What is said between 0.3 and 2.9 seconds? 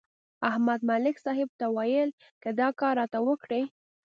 احمد ملک صاحب ته ویل: که دا